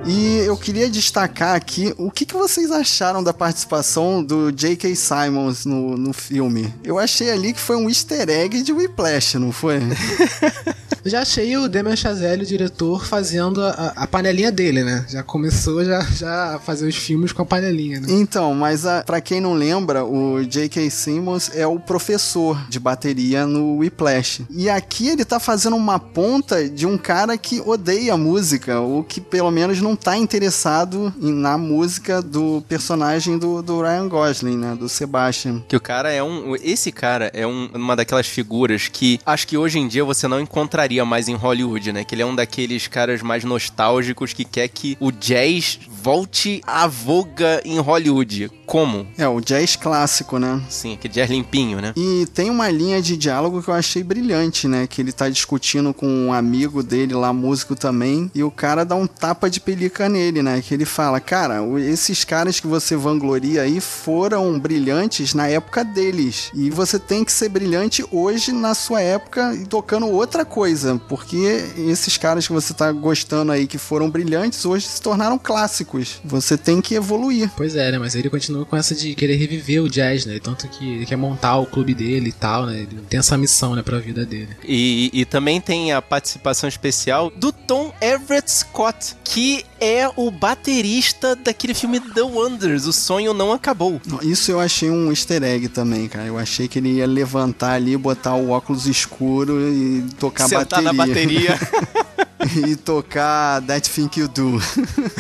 E 0.07 0.45
eu 0.47 0.57
queria 0.57 0.89
destacar 0.89 1.57
aqui 1.57 1.93
o 1.99 2.09
que, 2.09 2.25
que 2.25 2.35
vocês 2.35 2.71
acharam 2.71 3.21
da 3.21 3.35
participação 3.35 4.23
do 4.23 4.53
J.K. 4.53 4.95
Simons 4.95 5.67
no, 5.67 5.97
no 5.97 6.13
filme. 6.13 6.73
Eu 6.85 7.01
achei 7.01 7.33
ali 7.33 7.53
que 7.53 7.59
foi 7.59 7.75
um 7.75 7.89
easter 7.89 8.29
egg 8.29 8.63
de 8.63 8.73
Whiplash, 8.73 9.41
não 9.41 9.51
foi? 9.51 9.81
Eu 11.05 11.11
já 11.11 11.21
achei 11.23 11.57
o 11.57 11.69
Damien 11.69 11.97
Chazelle, 11.97 12.43
o 12.43 12.47
diretor, 12.47 13.05
fazendo 13.07 13.63
a, 13.63 13.93
a 13.97 14.07
panelinha 14.07 14.51
dele, 14.51 14.83
né? 14.83 15.05
Já 15.09 15.23
começou 15.23 15.85
já, 15.85 16.01
já 16.03 16.57
a 16.57 16.59
fazer 16.59 16.87
os 16.87 16.97
filmes 16.97 17.33
com 17.33 17.43
a 17.43 17.47
panelinha, 17.47 18.01
né? 18.01 18.07
Então, 18.11 18.55
mas 18.55 18.85
a, 18.87 19.03
pra 19.03 19.21
quem 19.21 19.41
não 19.41 19.55
lembra, 19.55 20.05
o 20.05 20.45
J.K. 20.45 20.91
Simmons 20.91 21.51
é 21.55 21.67
o 21.67 21.79
professor 21.79 22.59
de 22.69 22.79
bateria 22.81 23.47
no 23.47 23.79
Whiplash. 23.79 24.43
E 24.51 24.69
aqui 24.69 25.09
ele 25.09 25.25
tá 25.25 25.39
fazendo 25.39 25.77
uma 25.77 25.99
ponta 25.99 26.69
de 26.69 26.87
um 26.87 26.99
cara 26.99 27.37
que 27.39 27.61
odeia 27.65 28.17
música, 28.17 28.81
ou 28.81 29.03
que 29.05 29.21
pelo 29.21 29.51
menos 29.51 29.81
não 29.81 29.95
tá 29.97 30.17
interessado 30.17 31.13
em- 31.21 31.33
na 31.33 31.57
música 31.59 32.21
do 32.23 32.63
personagem 32.69 33.39
do, 33.39 33.63
do 33.63 33.81
Ryan 33.83 34.09
Gosling, 34.09 34.57
né? 34.57 34.77
Do 34.79 34.89
Sebastian. 34.89 35.63
Que 35.69 35.77
o 35.77 35.81
cara 35.81 36.13
é 36.13 36.23
um. 36.23 36.55
Esse 36.57 36.91
cara 36.93 37.31
é 37.35 37.47
um- 37.47 37.69
uma 37.75 37.95
daquelas 37.97 38.27
figuras 38.27 38.89
que 38.89 39.19
acho 39.25 39.47
que 39.47 39.57
hoje 39.57 39.79
em 39.79 39.87
dia 39.89 40.05
você 40.05 40.27
não 40.29 40.41
encontraria 40.77 41.05
mais 41.07 41.27
em 41.27 41.35
Hollywood, 41.35 41.93
né? 41.93 42.05
Que 42.05 42.15
ele 42.15 42.23
é 42.23 42.27
um 42.27 42.35
daqueles 42.35 42.87
caras 42.87 43.23
mais 43.23 43.45
nostálgicos 43.45 44.35
que 44.35 44.45
quer 44.45 44.69
que 44.69 44.97
o 45.01 45.11
jazz 45.11 45.79
volte 45.89 46.61
à 46.67 46.87
voga 46.87 47.63
em 47.65 47.79
Hollywood. 47.79 48.51
Como? 48.67 49.07
É, 49.17 49.27
o 49.27 49.41
jazz 49.41 49.75
clássico, 49.75 50.39
né? 50.39 50.61
Sim, 50.69 50.95
aquele 50.95 51.15
jazz 51.15 51.31
limpinho, 51.31 51.81
né? 51.81 51.95
E 51.97 52.27
tem 52.35 52.51
uma 52.51 52.69
linha 52.69 53.01
de 53.01 53.17
diálogo 53.17 53.63
que 53.63 53.69
eu 53.69 53.75
achei 53.75 54.03
brilhante, 54.03 54.69
né? 54.69 54.87
Que 54.87 55.01
ele 55.01 55.13
tá 55.13 55.31
discutindo 55.31 55.95
com 55.95 56.07
um 56.07 56.33
amigo 56.33 56.83
dele 56.83 57.15
lá, 57.15 57.33
músico 57.33 57.75
também, 57.75 58.31
e 58.35 58.43
o 58.43 58.51
cara 58.51 58.85
dá 58.85 58.95
um 58.95 59.07
tapa 59.07 59.49
de 59.49 59.61
pelica 59.61 60.09
nele, 60.09 60.43
né? 60.43 60.61
Que 60.61 60.75
ele 60.75 60.85
fala, 60.85 61.21
cara, 61.21 61.61
esses 61.79 62.23
caras 62.23 62.61
que 62.61 62.67
você 62.67 62.97
vangloria 62.97 63.63
aí 63.63 63.81
foram 63.81 64.59
brilhantes 64.59 65.33
na 65.33 65.49
época 65.49 65.83
deles. 65.85 66.51
E 66.53 66.69
você 66.69 66.99
tem 66.99 67.25
que 67.25 67.33
ser 67.33 67.49
brilhante 67.49 68.05
hoje 68.11 68.53
na 68.53 68.75
sua 68.75 69.01
época 69.01 69.55
e 69.55 69.65
tocando 69.65 70.07
outra 70.09 70.45
coisa. 70.45 70.66
Porque 71.09 71.65
esses 71.77 72.17
caras 72.17 72.47
que 72.47 72.53
você 72.53 72.75
tá 72.75 72.91
gostando 72.93 73.53
aí 73.53 73.67
que 73.67 73.79
foram 73.79 74.11
brilhantes 74.11 74.65
hoje 74.65 74.87
se 74.87 75.01
tornaram 75.01 75.39
clássicos. 75.39 76.21
Você 76.25 76.57
tem 76.57 76.81
que 76.81 76.95
evoluir. 76.95 77.51
Pois 77.57 77.77
é, 77.77 77.93
né? 77.93 77.99
Mas 77.99 78.15
ele 78.15 78.31
continua 78.31 78.65
com 78.65 78.77
essa 78.77 78.95
de 78.95 79.15
querer 79.15 79.37
reviver 79.37 79.83
o 79.83 79.89
jazz, 79.89 80.27
né? 80.27 80.39
Tanto 80.43 80.69
que 80.69 80.97
ele 80.97 81.07
quer 81.07 81.17
montar 81.17 81.57
o 81.59 81.67
clube 81.67 81.95
dele 81.95 82.31
e 82.31 82.33
tal, 82.33 82.67
né? 82.67 82.81
Ele 82.81 83.01
tem 83.09 83.19
essa 83.19 83.37
missão, 83.37 83.75
né, 83.75 83.83
pra 83.83 83.99
vida 83.99 84.25
dele. 84.25 84.49
E, 84.65 85.11
e 85.13 85.25
também 85.25 85.61
tem 85.61 85.93
a 85.93 86.03
participação 86.03 86.69
especial 86.69 87.31
do 87.37 87.53
Tom 87.53 87.93
Everett 88.01 88.51
Scott, 88.51 89.17
que 89.25 89.65
é 89.81 90.11
o 90.17 90.31
baterista 90.31 91.37
daquele 91.37 91.75
filme 91.75 92.01
The 92.01 92.23
Wonders, 92.23 92.87
O 92.87 92.93
Sonho 92.93 93.35
Não 93.35 93.53
Acabou. 93.53 94.01
Isso 94.23 94.51
eu 94.51 94.61
achei 94.61 94.91
um 94.91 95.11
easter 95.11 95.43
egg 95.43 95.69
também, 95.69 96.09
cara. 96.09 96.27
Eu 96.27 96.39
achei 96.39 96.69
que 96.69 96.79
ele 96.79 96.95
ia 96.95 97.07
levantar 97.07 97.73
ali, 97.73 97.97
botar 97.97 98.35
o 98.35 98.51
óculos 98.51 98.87
escuro 98.87 99.61
e 99.61 100.05
tocar 100.19 100.49
Sentar 100.61 100.83
na 100.83 100.93
bateria. 100.93 101.59
e 102.67 102.77
tocar 102.77 103.61
That 103.63 103.89
Thing 103.91 104.11
You 104.17 104.29
Do. 104.29 104.59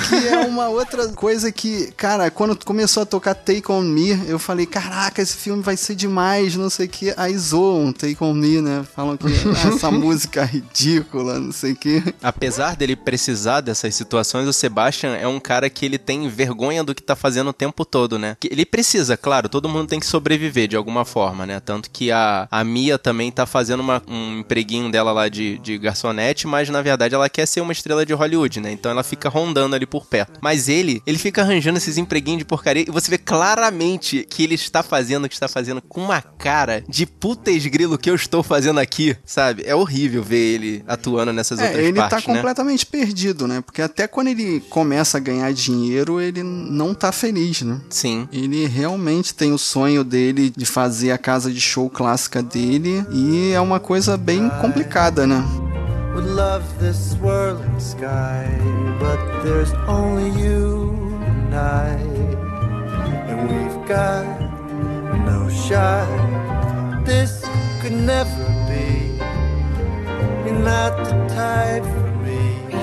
que 0.08 0.28
é 0.28 0.40
uma 0.40 0.68
outra 0.68 1.08
coisa 1.08 1.50
que, 1.52 1.92
cara, 1.96 2.30
quando 2.30 2.56
começou 2.64 3.02
a 3.02 3.06
tocar 3.06 3.34
Take 3.34 3.70
On 3.70 3.80
Me, 3.82 4.10
eu 4.28 4.38
falei, 4.38 4.66
caraca, 4.66 5.20
esse 5.22 5.36
filme 5.36 5.62
vai 5.62 5.76
ser 5.76 5.94
demais, 5.94 6.54
não 6.56 6.70
sei 6.70 6.86
o 6.86 6.88
que. 6.88 7.14
Aí 7.16 7.36
zoam 7.36 7.92
Take 7.92 8.16
On 8.20 8.32
Me, 8.34 8.60
né? 8.60 8.84
Falam 8.94 9.16
que 9.16 9.26
ah, 9.26 9.68
essa 9.74 9.90
música 9.90 10.42
é 10.42 10.44
ridícula, 10.46 11.38
não 11.40 11.52
sei 11.52 11.72
o 11.72 11.76
que. 11.76 12.02
Apesar 12.22 12.76
dele 12.76 12.94
precisar 12.96 13.60
dessas 13.60 13.94
situações, 13.94 14.46
o 14.48 14.52
Sebastian 14.52 15.14
é 15.16 15.26
um 15.26 15.40
cara 15.40 15.68
que 15.68 15.84
ele 15.84 15.98
tem 15.98 16.28
vergonha 16.28 16.84
do 16.84 16.94
que 16.94 17.02
tá 17.02 17.16
fazendo 17.16 17.48
o 17.50 17.52
tempo 17.52 17.84
todo, 17.84 18.18
né? 18.18 18.36
Ele 18.48 18.64
precisa, 18.64 19.16
claro, 19.16 19.48
todo 19.48 19.68
mundo 19.68 19.88
tem 19.88 20.00
que 20.00 20.06
sobreviver 20.06 20.68
de 20.68 20.76
alguma 20.76 21.04
forma, 21.04 21.46
né? 21.46 21.60
Tanto 21.60 21.90
que 21.90 22.10
a, 22.12 22.46
a 22.50 22.62
Mia 22.64 22.98
também 22.98 23.30
tá 23.32 23.46
fazendo 23.46 23.80
uma- 23.80 24.02
um 24.06 24.38
empreguinho 24.40 24.90
dela 24.90 25.12
lá 25.12 25.28
de, 25.28 25.58
de 25.58 25.78
garçonete, 25.78 26.46
mas 26.46 26.68
na 26.68 26.82
verdade 26.82 27.14
ela 27.16 27.28
quer 27.28 27.46
ser 27.46 27.60
uma 27.60 27.72
estrela 27.72 28.04
de 28.04 28.12
Hollywood, 28.12 28.60
né? 28.60 28.72
Então 28.72 28.90
ela 28.90 29.02
fica 29.02 29.28
rondando 29.28 29.74
ali 29.74 29.86
por 29.86 30.06
perto. 30.06 30.38
Mas 30.40 30.68
ele, 30.68 31.02
ele 31.06 31.18
fica 31.18 31.42
arranjando 31.42 31.78
esses 31.78 31.98
empreguinhos 31.98 32.38
de 32.38 32.44
porcaria 32.44 32.84
e 32.86 32.90
você 32.90 33.10
vê 33.10 33.18
claramente 33.18 34.26
que 34.28 34.42
ele 34.44 34.54
está 34.54 34.82
fazendo 34.82 35.24
o 35.24 35.28
que 35.28 35.34
está 35.34 35.48
fazendo 35.48 35.82
com 35.82 36.00
uma 36.02 36.20
cara 36.20 36.82
de 36.88 37.06
puta 37.06 37.50
esgrilo 37.50 37.98
que 37.98 38.10
eu 38.10 38.14
estou 38.14 38.42
fazendo 38.42 38.78
aqui, 38.78 39.16
sabe? 39.24 39.62
É 39.66 39.74
horrível 39.74 40.22
ver 40.22 40.54
ele 40.54 40.84
atuando 40.86 41.32
nessas 41.32 41.58
É, 41.58 41.66
outras 41.66 41.84
ele 41.84 41.98
partes, 41.98 42.24
tá 42.24 42.32
né? 42.32 42.38
completamente 42.38 42.86
perdido, 42.86 43.46
né? 43.46 43.60
Porque 43.60 43.82
até 43.82 44.06
quando 44.06 44.28
ele 44.28 44.60
começa 44.68 45.16
a 45.16 45.20
ganhar 45.20 45.52
dinheiro, 45.52 46.20
ele 46.20 46.42
não 46.42 46.94
tá 46.94 47.10
feliz, 47.12 47.62
né? 47.62 47.80
Sim. 47.90 48.28
Ele 48.32 48.66
realmente 48.66 49.34
tem 49.34 49.52
o 49.52 49.58
sonho 49.58 50.04
dele 50.04 50.52
de 50.56 50.66
fazer 50.66 51.10
a 51.12 51.18
casa 51.18 51.50
de 51.50 51.60
show 51.60 51.88
clássica 51.88 52.42
dele 52.42 53.04
e 53.12 53.52
é 53.52 53.60
uma 53.60 53.80
coisa 53.80 54.16
bem 54.16 54.48
complicada, 54.60 55.26
né? 55.26 55.42
Would 56.16 56.24
love 56.24 56.78
this 56.78 57.12
swirling 57.12 57.78
sky, 57.78 58.48
but 58.98 59.42
there's 59.42 59.74
only 59.86 60.30
you 60.30 60.90
and 61.26 61.54
I, 61.54 61.92
and 63.28 63.38
we've 63.50 63.86
got 63.86 64.24
no 65.26 65.50
shot. 65.50 67.04
This 67.04 67.44
could 67.82 67.92
never 67.92 68.46
be. 68.66 69.18
You're 70.46 70.58
not 70.58 70.96
the 71.04 71.34
type. 71.34 72.05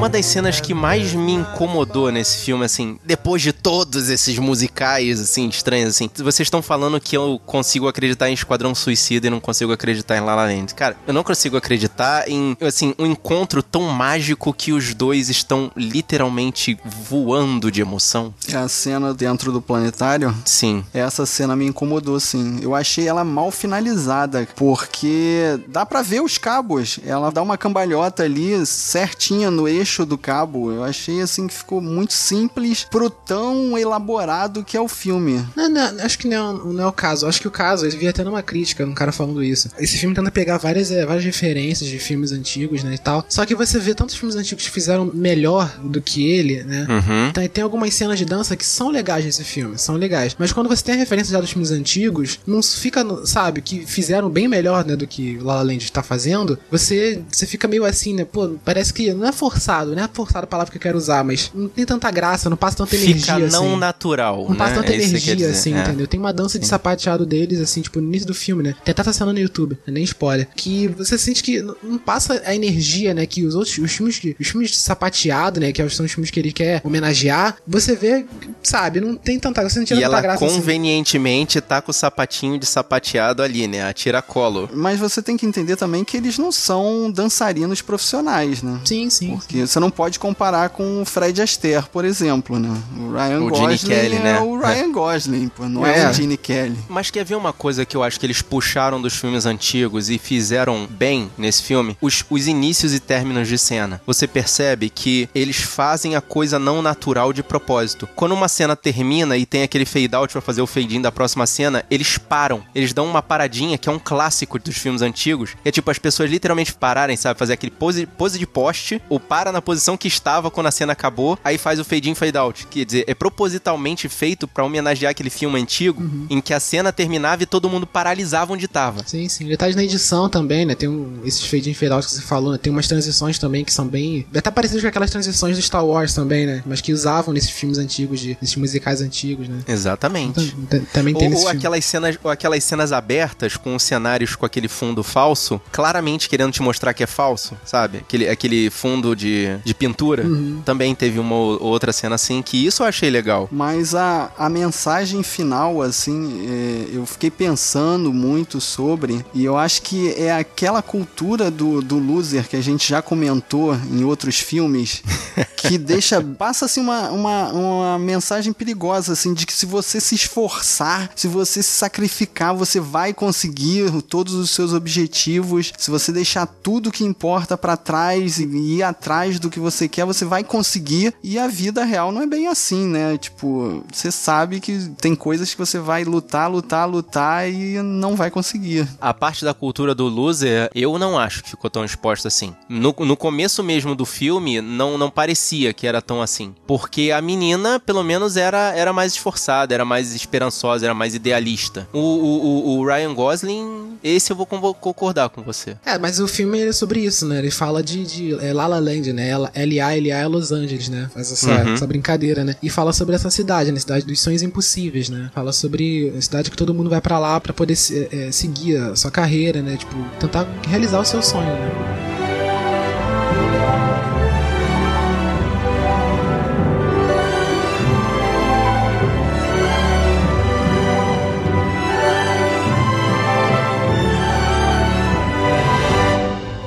Uma 0.04 0.10
das 0.10 0.26
cenas 0.26 0.60
que 0.60 0.74
mais 0.74 1.14
me 1.14 1.32
incomodou 1.32 2.12
nesse 2.12 2.40
filme, 2.40 2.66
assim, 2.66 3.00
depois 3.06 3.42
de 3.42 3.54
todos 3.54 4.10
esses 4.10 4.38
musicais, 4.38 5.18
assim, 5.18 5.48
estranhos, 5.48 5.96
assim, 5.96 6.10
vocês 6.18 6.46
estão 6.46 6.62
falando 6.62 7.00
que 7.00 7.16
eu 7.16 7.40
consigo 7.46 7.88
acreditar 7.88 8.30
em 8.30 8.34
Esquadrão 8.34 8.76
Suicida 8.76 9.28
e 9.28 9.30
não 9.30 9.40
consigo 9.40 9.72
acreditar 9.72 10.18
em 10.18 10.20
La 10.20 10.36
La 10.36 10.44
Land. 10.44 10.76
Cara, 10.76 10.98
eu 11.08 11.14
não 11.14 11.24
consigo 11.24 11.56
acreditar 11.56 12.30
em, 12.30 12.58
assim, 12.60 12.94
um 13.00 13.06
encontro 13.06 13.64
tão 13.64 13.84
mágico 13.84 14.54
que 14.54 14.74
os 14.74 14.94
dois 14.94 15.30
estão 15.30 15.72
literalmente 15.74 16.78
voando 16.84 17.72
de 17.72 17.80
emoção. 17.80 18.34
É 18.52 18.58
a 18.58 18.68
cena 18.68 19.14
dentro 19.14 19.54
do 19.54 19.62
planetário. 19.62 20.36
Sim. 20.44 20.84
Essa 20.94 21.26
cena 21.26 21.56
me 21.56 21.66
incomodou, 21.66 22.20
sim. 22.20 22.60
Eu 22.62 22.76
achei 22.76 23.08
ela 23.08 23.24
mal 23.24 23.52
finalizada, 23.52 24.46
porque 24.54 25.62
dá 25.70 25.86
pra 25.86 26.02
ver 26.02 26.22
os 26.22 26.38
cabos. 26.38 27.00
Ela 27.06 27.32
dá 27.32 27.42
uma 27.42 27.58
cambalhota 27.58 28.24
ali 28.24 28.66
certinha 28.66 29.50
no 29.50 29.66
eixo 29.66 29.93
do 30.02 30.18
cabo. 30.18 30.72
Eu 30.72 30.84
achei 30.84 31.22
assim 31.22 31.48
que 31.48 31.54
ficou 31.54 31.80
muito 31.80 32.14
simples 32.14 32.86
pro 32.90 33.10
tão 33.10 33.78
elaborado 33.78 34.64
que 34.64 34.76
é 34.76 34.82
o 34.82 34.88
filme. 34.88 35.46
Não, 35.56 35.70
não, 35.70 36.04
acho 36.04 36.18
que 36.18 36.28
não, 36.28 36.54
não 36.54 36.84
é 36.84 36.88
o 36.88 36.92
caso. 36.92 37.28
Acho 37.28 37.40
que 37.40 37.48
o 37.48 37.52
caso, 37.52 37.86
eu 37.86 37.92
vi 37.92 38.08
até 38.08 38.24
numa 38.24 38.42
crítica, 38.42 38.86
um 38.86 38.94
cara 38.94 39.12
falando 39.12 39.44
isso. 39.44 39.70
Esse 39.78 39.98
filme 39.98 40.16
tenta 40.16 40.32
pegar 40.32 40.58
várias, 40.58 40.92
eh, 40.92 41.06
várias 41.06 41.24
referências 41.24 41.90
de 41.90 42.00
filmes 42.00 42.32
antigos, 42.32 42.84
né, 42.84 42.96
e 42.96 42.98
tal. 42.98 43.26
Só 43.30 43.46
que 43.46 43.56
você 43.56 43.80
vê 43.80 43.94
tantos 43.94 44.16
filmes 44.16 44.36
antigos 44.36 44.66
que 44.66 44.72
fizeram 44.72 45.10
melhor 45.14 45.78
do 45.84 46.02
que 46.02 46.28
ele, 46.28 46.64
né? 46.64 46.88
Uhum. 46.90 47.32
Tem, 47.32 47.48
tem 47.48 47.64
algumas 47.64 47.94
cenas 47.94 48.18
de 48.18 48.26
dança 48.26 48.56
que 48.56 48.66
são 48.66 48.90
legais 48.90 49.26
nesse 49.26 49.44
filme, 49.44 49.78
são 49.78 49.96
legais. 49.96 50.36
Mas 50.38 50.52
quando 50.52 50.68
você 50.68 50.84
tem 50.84 50.96
a 50.96 50.98
referência 50.98 51.32
já 51.32 51.40
dos 51.40 51.52
filmes 51.52 51.72
antigos, 51.72 52.40
não 52.46 52.62
fica, 52.62 53.04
sabe, 53.26 53.62
que 53.62 53.86
fizeram 53.86 54.30
bem 54.30 54.48
melhor, 54.48 54.86
né, 54.86 54.96
do 54.96 55.08
que 55.08 55.38
o 55.38 55.44
La 55.44 55.56
La 55.56 55.62
Land 55.62 55.92
tá 55.92 56.04
fazendo, 56.04 56.58
você, 56.70 57.22
você 57.32 57.46
fica 57.46 57.68
meio 57.68 57.86
assim, 57.86 58.14
né, 58.14 58.26
pô, 58.26 58.56
parece 58.64 58.94
que 58.94 59.14
não 59.14 59.28
é 59.28 59.32
forçado, 59.32 59.73
não 59.96 60.04
é 60.04 60.10
forçado 60.12 60.44
a 60.46 60.48
palavra 60.48 60.72
que 60.72 60.78
eu 60.78 60.82
quero 60.82 60.98
usar, 60.98 61.24
mas 61.24 61.52
não 61.54 61.68
tem 61.68 61.86
tanta 61.86 62.10
graça, 62.12 62.50
não 62.50 62.58
passa 62.58 62.78
tanta 62.78 62.96
energia, 62.96 63.36
Fica 63.36 63.40
não 63.40 63.70
assim. 63.72 63.78
natural, 63.78 64.46
Não 64.50 64.56
passa 64.56 64.76
né? 64.76 64.82
tanta 64.82 64.92
É 64.94 64.96
energia, 64.96 65.50
assim, 65.50 65.74
É. 65.74 65.82
entendeu? 65.82 66.08
Tem 66.08 66.20
uma 66.20 66.32
dança 66.34 66.60
de 66.60 66.66
sapateado 66.68 67.26
deles, 67.26 67.60
assim, 67.60 67.82
tipo, 67.82 68.00
no 68.00 68.08
início 68.08 68.28
do 68.28 68.34
filme, 68.34 68.64
né? 68.64 68.76
Tem 68.84 68.92
até 68.92 69.02
essa 69.02 69.14
cena 69.14 69.34
no 69.34 69.40
YouTube, 69.40 69.78
né? 69.86 69.94
nem 69.94 70.04
spoiler. 70.04 70.48
Que 70.56 70.88
você 70.90 71.18
sente 71.18 71.42
que 71.44 71.62
não 71.62 71.98
passa 71.98 72.42
a 72.46 72.54
energia, 72.56 73.14
né? 73.14 73.26
Que 73.26 73.46
os 73.46 73.56
outros, 73.56 73.78
os 73.78 73.92
filmes, 73.92 74.16
de- 74.20 74.36
os 74.40 74.48
filmes 74.48 74.72
de 74.72 74.78
sapateado, 74.78 75.60
né? 75.60 75.72
Que 75.72 75.88
são 75.90 76.06
os 76.06 76.12
filmes 76.12 76.30
que 76.32 76.40
ele 76.40 76.52
quer 76.52 76.82
homenagear, 76.84 77.58
você 77.68 77.96
vê, 77.96 78.26
sabe, 78.62 79.00
não 79.02 79.16
tem 79.16 79.40
tanta, 79.40 79.62
você 79.68 79.80
não 79.80 79.86
tira 79.86 80.00
E 80.00 80.04
tanta 80.04 80.14
ela 80.14 80.22
graça 80.22 80.46
assim. 80.46 80.56
convenientemente 80.56 81.60
tá 81.62 81.82
com 81.82 81.92
o 81.92 81.94
sapatinho 81.94 82.58
de 82.60 82.66
sapateado 82.66 83.42
ali, 83.42 83.68
né? 83.68 83.84
A 83.88 83.94
tiracolo. 83.94 84.70
Mas 84.74 85.00
você 85.00 85.22
tem 85.22 85.38
que 85.38 85.46
entender 85.46 85.76
também 85.76 86.04
que 86.04 86.18
eles 86.18 86.38
não 86.38 86.52
são 86.52 87.12
dançarinos 87.12 87.82
profissionais, 87.82 88.62
né? 88.62 88.80
Sim, 88.86 89.10
sim. 89.10 89.36
Porque 89.38 89.63
você 89.68 89.80
não 89.80 89.90
pode 89.92 90.20
comparar 90.20 90.70
com 90.70 91.02
o 91.02 91.06
Fred 91.06 91.42
Astaire, 91.42 91.86
por 91.92 92.06
exemplo, 92.06 92.60
né? 92.60 92.70
O 92.98 93.12
Ryan 93.12 93.42
O 93.42 93.56
Gene 93.56 93.68
Gosling 93.68 93.90
Kelly, 93.90 94.16
é 94.16 94.20
né? 94.20 94.40
o 94.40 94.58
Ryan 94.60 94.92
Gosling, 94.92 95.48
pô, 95.50 95.68
não 95.70 95.86
é, 95.86 96.00
É. 96.02 96.10
o 96.10 96.14
Gene 96.14 96.38
Kelly. 96.38 96.78
Mas 96.90 97.10
quer 97.12 97.24
ver 97.24 97.36
uma 97.36 97.54
coisa 97.54 97.86
que 97.86 97.96
eu 97.96 98.04
acho 98.04 98.20
que 98.20 98.26
eles 98.26 98.42
puxaram 98.42 99.02
dos 99.02 99.16
filmes 99.16 99.46
antigos 99.46 100.10
e 100.10 100.18
fizeram 100.18 100.88
bem 100.90 101.32
nesse 101.38 101.64
filme? 101.64 101.98
Os, 102.02 102.24
os 102.30 102.48
inícios 102.48 102.94
e 102.94 103.00
términos 103.00 103.48
de 103.48 103.58
cena. 103.58 104.02
Você 104.06 104.28
percebe 104.28 104.90
que 104.90 105.30
eles 105.34 105.58
fazem 105.58 106.16
a 106.16 106.22
coisa 106.22 106.60
não 106.60 106.82
natural 106.82 107.32
de 107.32 107.42
propósito. 107.44 108.08
Quando 108.16 108.34
uma 108.34 108.48
cena 108.48 108.76
termina 108.76 109.38
e 109.38 109.46
tem 109.46 109.64
aquele 109.64 109.86
fade 109.86 110.14
out 110.16 110.32
pra 110.32 110.42
fazer 110.42 110.62
o 110.62 110.68
fade 110.68 110.98
in 110.98 111.02
da 111.02 111.12
próxima 111.12 111.46
cena, 111.46 111.86
eles 111.90 112.18
param. 112.18 112.64
Eles 112.76 112.94
dão 112.94 113.06
uma 113.06 113.22
paradinha 113.22 113.78
que 113.78 113.88
é 113.88 113.92
um 113.92 114.00
clássico 114.00 114.60
dos 114.60 114.76
filmes 114.78 115.02
antigos. 115.02 115.52
É 115.64 115.72
tipo 115.72 115.90
as 115.90 115.98
pessoas 116.00 116.30
literalmente 116.30 116.74
pararem, 116.74 117.16
sabe? 117.16 117.40
Fazer 117.40 117.54
aquele 117.54 117.72
pose, 117.72 118.06
pose 118.06 118.38
de 118.40 118.46
poste, 118.48 119.02
ou 119.10 119.20
para 119.20 119.52
na 119.54 119.62
posição 119.62 119.96
que 119.96 120.08
estava 120.08 120.50
quando 120.52 120.68
a 120.68 120.72
cena 120.72 120.94
acabou, 120.94 121.38
aí 121.44 121.58
faz 121.58 121.80
o 121.80 121.84
fade 121.86 122.10
in, 122.10 122.16
fade 122.16 122.38
out. 122.38 122.68
Quer 122.68 122.86
dizer, 122.86 123.04
é 123.08 123.14
propositalmente 123.14 124.10
feito 124.10 124.48
pra 124.48 124.64
homenagear 124.64 125.12
aquele 125.12 125.30
filme 125.30 125.60
antigo, 125.60 126.02
Uhum. 126.02 126.28
em 126.30 126.42
que 126.42 126.54
a 126.54 126.60
cena 126.60 126.92
terminava 126.92 127.44
e 127.44 127.46
todo 127.46 127.70
mundo 127.70 127.86
paralisava 127.86 128.54
onde 128.54 128.68
tava. 128.68 129.04
Sim, 129.06 129.28
sim. 129.30 129.48
Detalhes 129.48 129.76
na 129.76 129.84
edição 129.84 130.28
também, 130.30 130.66
né? 130.66 130.76
Tem 130.76 130.90
um, 130.90 131.22
esses 131.24 131.46
fade 131.46 131.70
in 131.70 131.74
fade 131.74 131.92
out 131.94 132.06
que 132.08 132.14
você 132.14 132.22
falou, 132.22 132.52
né? 132.52 132.58
Tem 132.58 132.72
umas 132.72 132.88
transições 132.88 133.38
também 133.38 133.64
que 133.64 133.72
são 133.74 133.88
bem. 133.88 134.26
Até 134.36 134.50
parecidas 134.52 134.82
com 134.82 134.88
aquelas 134.90 135.12
transições 135.12 135.56
do 135.56 135.62
Star 135.62 135.86
Wars 135.86 136.14
também, 136.14 136.46
né? 136.46 136.64
Mas 136.66 136.82
que 136.82 136.92
usavam 136.94 137.34
nesses 137.34 137.50
filmes 137.52 137.78
antigos, 137.78 138.20
de, 138.20 138.38
nesses 138.42 138.56
musicais 138.56 139.02
antigos, 139.02 139.48
né? 139.48 139.60
Exatamente. 139.68 140.52
Tam- 140.52 140.66
tam- 140.80 140.86
Também 140.94 141.14
tem 141.14 141.34
Ou, 141.34 141.42
ou 141.42 141.48
aquelas 141.50 141.84
cenas, 141.86 142.18
ou 142.24 142.32
aquelas 142.32 142.64
cenas 142.64 142.92
abertas 142.92 143.56
com 143.58 143.76
os 143.76 143.84
cenários 143.84 144.36
com 144.36 144.46
aquele 144.46 144.68
fundo 144.68 145.04
falso, 145.04 145.62
claramente 145.72 146.28
querendo 146.30 146.52
te 146.52 146.62
mostrar 146.62 146.94
que 146.94 147.04
é 147.04 147.08
falso, 147.08 147.56
sabe? 147.66 148.00
Aquele, 148.00 148.30
aquele 148.30 148.70
fundo 148.70 149.16
de, 149.16 149.43
de 149.64 149.74
pintura. 149.74 150.26
Uhum. 150.26 150.62
Também 150.66 150.94
teve 150.96 151.20
uma 151.20 151.36
ou 151.36 151.62
outra 151.64 151.92
cena 151.92 152.16
assim 152.16 152.42
que 152.42 152.66
isso 152.66 152.84
eu 152.84 152.88
achei 152.88 153.10
legal. 153.10 153.48
Mas 153.52 153.96
a, 153.96 154.32
a 154.38 154.50
mensagem 154.50 155.24
final, 155.24 155.82
assim, 155.82 156.46
é, 156.48 156.90
eu 156.94 157.06
fiquei 157.06 157.32
pensando 157.32 158.14
muito 158.14 158.60
sobre, 158.60 159.26
e 159.34 159.44
eu 159.44 159.58
acho 159.58 159.82
que 159.82 160.14
é 160.14 160.32
aquela 160.34 160.82
cultura 160.82 161.50
do, 161.50 161.82
do 161.82 161.98
loser 161.98 162.48
que 162.48 162.56
a 162.56 162.62
gente 162.62 162.88
já 162.88 163.02
comentou 163.02 163.76
em 163.92 164.04
outros 164.04 164.40
filmes, 164.40 165.02
que 165.58 165.78
deixa. 165.78 166.22
passa 166.22 166.66
assim 166.66 166.82
uma, 166.82 167.10
uma, 167.10 167.48
uma 167.52 168.00
mensagem 168.00 168.52
perigosa, 168.54 169.14
assim, 169.14 169.34
de 169.34 169.46
que 169.46 169.54
se 169.54 169.66
você 169.66 170.00
se 170.00 170.16
esforçar, 170.16 171.12
se 171.16 171.28
você 171.28 171.64
se 171.64 171.72
sacrificar, 171.72 172.54
você 172.56 172.80
vai 172.80 173.14
conseguir 173.14 173.92
todos 174.04 174.34
os 174.34 174.52
seus 174.52 174.74
objetivos. 174.74 175.74
Se 175.78 175.90
você 175.90 176.12
deixar 176.12 176.46
tudo 176.46 176.92
que 176.92 177.04
importa 177.04 177.58
pra 177.58 177.78
trás 177.78 178.40
e 178.40 178.46
ir 178.46 178.84
atrás 178.84 179.33
do 179.40 179.50
que 179.50 179.60
você 179.60 179.88
quer, 179.88 180.06
você 180.06 180.26
vai 180.26 180.44
conseguir. 180.44 181.14
E 181.24 181.38
a 181.40 181.48
vida 181.48 181.84
real 181.84 182.12
não 182.12 182.22
é 182.22 182.28
bem 182.28 182.48
assim, 182.48 182.88
né? 182.88 183.18
Tipo, 183.18 183.84
você 183.92 184.12
sabe 184.12 184.60
que 184.60 184.90
tem 185.00 185.16
coisas 185.16 185.52
que 185.52 185.58
você 185.58 185.80
vai 185.80 186.04
lutar, 186.04 186.50
lutar, 186.50 186.88
lutar 186.90 187.50
e 187.50 187.82
não 187.82 188.16
vai 188.16 188.30
conseguir. 188.32 188.88
A 189.00 189.14
parte 189.14 189.44
da 189.46 189.54
cultura 189.54 189.94
do 189.96 190.08
loser, 190.08 190.70
eu 190.74 190.98
não 190.98 191.18
acho 191.18 191.44
que 191.44 191.50
ficou 191.50 191.70
tão 191.70 191.84
exposta 191.86 192.28
assim. 192.28 192.54
No, 192.70 192.94
no 193.00 193.18
começo 193.18 193.64
mesmo 193.64 193.96
do 193.96 194.06
filme, 194.06 194.62
não, 194.62 194.98
não 194.98 195.10
parecia 195.10 195.74
que 195.74 195.88
era 195.88 196.02
tão 196.02 196.22
assim. 196.22 196.54
Porque 196.68 197.12
a 197.12 197.22
menina, 197.22 197.80
pelo 197.80 198.04
menos, 198.04 198.38
era, 198.38 198.74
era 198.76 198.92
mais 198.94 199.14
esforçada, 199.14 199.74
era 199.74 199.86
mais 199.86 200.14
esperançosa, 200.16 200.86
era 200.86 200.94
mais 200.94 201.16
idealista. 201.16 201.88
O, 201.94 202.00
o, 202.00 202.46
o- 202.78 202.80
o 202.80 202.86
Ryan 202.86 203.14
Gosling, 203.14 203.98
esse 204.04 204.32
eu 204.32 204.36
vou 204.36 204.46
con- 204.46 204.74
concordar 204.74 205.30
com 205.30 205.42
você. 205.42 205.78
É, 205.86 205.98
mas 205.98 206.20
o 206.20 206.28
filme 206.28 206.60
é 206.62 206.72
sobre 206.72 207.00
isso, 207.02 207.26
né? 207.28 207.40
Ele 207.40 207.52
fala 207.52 207.82
de, 207.84 208.04
de 208.06 208.34
é, 208.46 208.54
La 208.54 208.68
La 208.68 208.80
Land, 208.80 209.12
né? 209.14 209.23
Ela- 209.28 209.52
LA, 209.56 209.96
LA 209.96 210.18
é 210.18 210.28
Los 210.28 210.52
Angeles, 210.52 210.90
né? 210.90 211.10
Faz 211.14 211.32
essa, 211.32 211.52
Uhum. 211.64 211.74
essa 211.74 211.88
brincadeira, 211.88 212.44
né? 212.44 212.56
E 212.62 212.70
fala 212.70 212.94
sobre 212.94 213.16
essa 213.16 213.30
cidade, 213.30 213.72
né? 213.72 213.80
Cidade 213.80 214.06
dos 214.06 214.20
sonhos 214.22 214.42
impossíveis, 214.42 215.10
né? 215.10 215.30
Fala 215.34 215.52
sobre 215.54 216.14
a 216.18 216.22
cidade 216.22 216.50
que 216.52 216.58
todo 216.58 216.74
mundo 216.74 216.90
vai 216.90 217.02
pra 217.02 217.20
lá 217.20 217.40
pra 217.40 217.54
poder 217.54 217.74
é, 218.12 218.32
seguir 218.32 218.78
a 218.78 218.96
sua 218.96 219.12
carreira, 219.12 219.62
né? 219.62 219.76
Tipo, 219.78 219.96
tentar 220.20 220.48
realizar 220.68 221.00
o 221.00 221.06
seu 221.06 221.22
sonho, 221.22 221.46
né? 221.48 222.13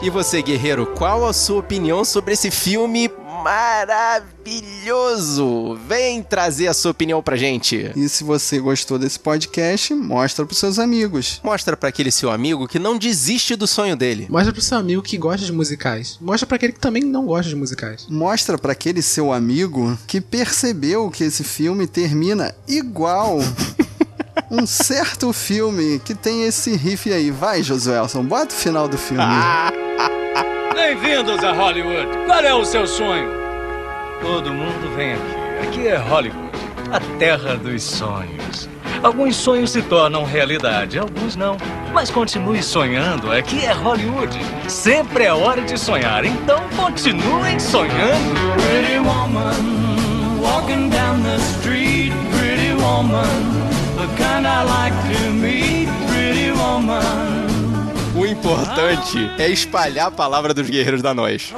E 0.07 0.09
você, 0.09 0.41
guerreiro, 0.41 0.87
qual 0.87 1.27
a 1.27 1.33
sua 1.33 1.59
opinião 1.59 2.05
sobre 2.05 2.35
esse 2.35 2.49
filme 2.49 3.11
maravilhoso? 3.43 5.77
Vem 5.89 6.23
trazer 6.23 6.69
a 6.69 6.75
sua 6.75 6.93
opinião 6.93 7.21
pra 7.21 7.37
gente. 7.37 7.91
E 7.97 8.09
se 8.09 8.23
você 8.23 8.61
gostou 8.61 9.01
desse 9.01 9.19
podcast, 9.19 9.93
mostra 9.93 10.47
pros 10.47 10.61
seus 10.61 10.79
amigos. 10.79 11.41
Mostra 11.43 11.77
pra 11.77 11.89
aquele 11.89 12.13
seu 12.13 12.31
amigo 12.31 12.69
que 12.69 12.79
não 12.79 12.97
desiste 12.97 13.57
do 13.57 13.67
sonho 13.67 13.97
dele. 13.97 14.29
Mostra 14.31 14.53
pro 14.53 14.63
seu 14.63 14.79
amigo 14.79 15.03
que 15.03 15.19
gosta 15.19 15.45
de 15.45 15.51
musicais. 15.51 16.19
Mostra 16.21 16.47
pra 16.47 16.55
aquele 16.55 16.75
que 16.75 16.79
também 16.79 17.03
não 17.03 17.27
gosta 17.27 17.49
de 17.49 17.57
musicais. 17.57 18.07
Mostra 18.09 18.57
pra 18.57 18.71
aquele 18.71 19.03
seu 19.03 19.33
amigo 19.33 19.99
que 20.07 20.21
percebeu 20.21 21.11
que 21.11 21.25
esse 21.25 21.43
filme 21.43 21.85
termina 21.85 22.55
igual 22.69 23.41
um 24.51 24.67
certo 24.67 25.33
filme 25.33 25.99
que 25.99 26.15
tem 26.15 26.45
esse 26.45 26.77
riff 26.77 27.13
aí. 27.13 27.31
Vai, 27.31 27.63
Josuelson, 27.63 28.25
bota 28.25 28.55
o 28.55 28.59
final 28.59 28.89
do 28.89 28.99
filme. 28.99 29.25
Bem-vindos 30.75 31.43
a 31.43 31.53
Hollywood. 31.53 32.09
Qual 32.27 32.41
é 32.41 32.55
o 32.55 32.65
seu 32.65 32.87
sonho? 32.87 33.29
Todo 34.21 34.53
mundo 34.53 34.95
vem 34.97 35.15
aqui. 35.15 35.69
Aqui 35.69 35.89
é 35.89 35.97
Hollywood, 35.97 36.59
a 36.93 37.01
terra 37.19 37.57
dos 37.57 37.83
sonhos. 37.83 38.69
Alguns 39.03 39.37
sonhos 39.37 39.71
se 39.71 39.83
tornam 39.83 40.25
realidade, 40.25 40.99
alguns 40.99 41.37
não. 41.37 41.57
Mas 41.93 42.11
continue 42.11 42.63
sonhando. 42.63 43.31
Aqui 43.31 43.65
é 43.65 43.73
Hollywood. 43.73 44.37
Sempre 44.69 45.25
é 45.25 45.33
hora 45.33 45.63
de 45.63 45.79
sonhar. 45.79 46.25
Então 46.25 46.61
continuem 46.77 47.59
sonhando. 47.59 48.35
Pretty 48.57 48.99
woman, 48.99 50.41
walking 50.41 50.89
down 50.89 51.23
the 51.23 51.37
street. 51.37 52.13
Pretty 52.39 52.73
woman, 52.75 53.66
the 53.97 54.07
kind 54.17 54.47
I 54.47 54.63
like 54.65 54.95
to 55.15 55.31
meet. 55.33 55.89
Pretty 56.09 56.51
woman. 56.53 57.47
O 58.15 58.25
importante 58.27 59.19
é 59.39 59.49
espalhar 59.51 60.07
a 60.07 60.11
palavra 60.11 60.55
dos 60.55 60.69
guerreiros 60.71 61.03
da 61.03 61.13
nós. 61.13 61.53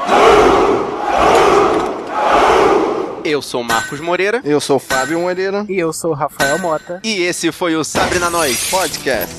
Eu 3.25 3.43
sou 3.43 3.63
Marcos 3.63 4.01
Moreira 4.01 4.41
Eu 4.43 4.59
sou 4.61 4.79
Fábio 4.79 5.21
Moreira. 5.21 5.65
E 5.69 5.79
eu 5.79 5.93
sou 5.93 6.13
Rafael 6.15 6.59
Mota. 6.59 7.01
e 7.05 7.23
esse 7.23 7.53
foi 7.53 7.77
o 7.77 7.85
Sabre 7.85 8.19
na 8.19 8.31
Nós. 8.31 8.69
Podcast. 8.71 9.35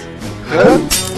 Hã? 0.52 1.09